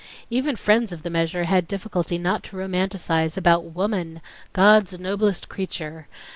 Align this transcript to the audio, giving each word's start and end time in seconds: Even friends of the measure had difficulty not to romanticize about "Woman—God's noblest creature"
Even 0.31 0.55
friends 0.55 0.91
of 0.91 1.03
the 1.03 1.11
measure 1.11 1.43
had 1.43 1.67
difficulty 1.67 2.17
not 2.17 2.41
to 2.41 2.55
romanticize 2.57 3.37
about 3.37 3.65
"Woman—God's 3.65 4.97
noblest 4.97 5.47
creature" 5.47 6.07